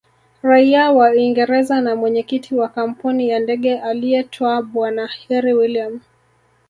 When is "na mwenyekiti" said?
1.81-2.55